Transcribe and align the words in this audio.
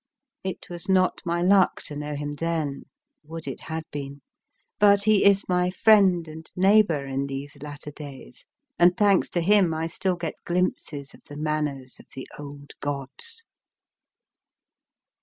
It 0.43 0.67
was 0.67 0.89
not 0.89 1.21
my 1.25 1.43
luck 1.43 1.83
to 1.83 1.95
know 1.95 2.15
him 2.15 2.33
then 2.33 2.85
would 3.23 3.47
it 3.47 3.61
had 3.61 3.83
been! 3.91 4.21
but 4.79 5.03
he 5.03 5.23
is 5.23 5.43
my 5.47 5.69
friend 5.69 6.27
and 6.27 6.49
neighbour 6.55 7.05
in 7.05 7.27
these 7.27 7.55
latter 7.61 7.91
days, 7.91 8.43
and, 8.79 8.97
thanks 8.97 9.29
to 9.29 9.41
him, 9.41 9.75
I 9.75 9.85
still 9.85 10.15
get 10.15 10.33
glimpses 10.43 11.13
of 11.13 11.21
the 11.29 11.37
manners 11.37 11.99
of 11.99 12.07
the 12.15 12.27
old 12.39 12.71
gods. 12.79 13.43